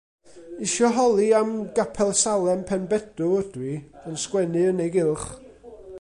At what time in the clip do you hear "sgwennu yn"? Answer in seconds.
4.23-4.83